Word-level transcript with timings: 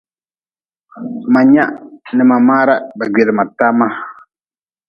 Ma 1.33 1.41
nyea 1.51 1.65
n 2.15 2.17
ma 2.29 2.37
maara 2.47 2.75
ba 2.97 3.05
gwedma 3.13 3.43
tama. 3.57 3.87